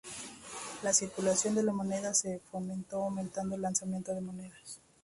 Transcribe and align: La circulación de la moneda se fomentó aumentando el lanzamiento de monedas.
La 0.81 0.93
circulación 0.93 1.53
de 1.53 1.61
la 1.61 1.73
moneda 1.73 2.11
se 2.15 2.41
fomentó 2.51 3.03
aumentando 3.03 3.53
el 3.53 3.61
lanzamiento 3.61 4.15
de 4.15 4.21
monedas. 4.21 4.79